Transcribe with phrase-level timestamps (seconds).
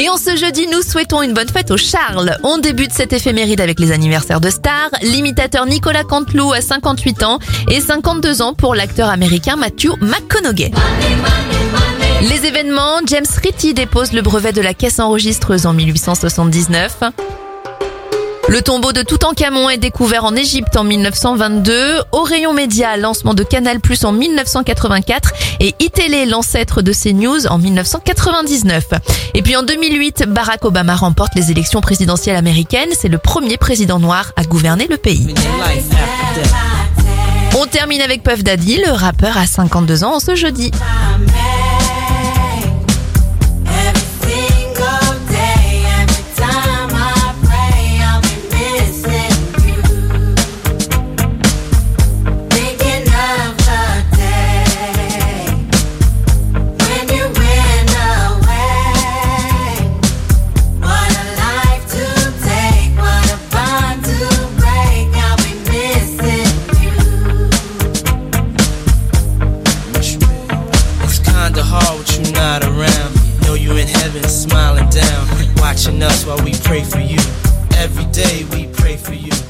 [0.00, 2.38] Et en ce jeudi, nous souhaitons une bonne fête au Charles.
[2.44, 4.90] On débute cette éphéméride avec les anniversaires de stars.
[5.02, 10.70] L'imitateur Nicolas Canteloup a 58 ans et 52 ans pour l'acteur américain Matthew McConaughey.
[12.22, 16.98] Les événements, James Ritty dépose le brevet de la caisse enregistreuse en 1879.
[18.48, 22.00] Le tombeau de Toutankhamon est découvert en Égypte en 1922.
[22.12, 28.84] Au rayon média, lancement de Canal en 1984 et iTélé, l'ancêtre de CNews en 1999.
[29.34, 32.88] Et puis en 2008, Barack Obama remporte les élections présidentielles américaines.
[32.98, 35.34] C'est le premier président noir à gouverner le pays.
[37.58, 40.70] On termine avec Puff Daddy, le rappeur à 52 ans ce jeudi.
[75.68, 77.18] Watching us while we pray for you.
[77.76, 79.47] Every day we pray for you.